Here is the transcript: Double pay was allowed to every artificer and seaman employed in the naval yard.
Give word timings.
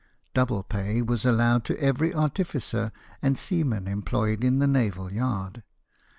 Double 0.33 0.63
pay 0.63 0.99
was 1.03 1.25
allowed 1.25 1.63
to 1.63 1.79
every 1.79 2.11
artificer 2.11 2.91
and 3.21 3.37
seaman 3.37 3.87
employed 3.87 4.43
in 4.43 4.57
the 4.57 4.65
naval 4.65 5.13
yard. 5.13 5.61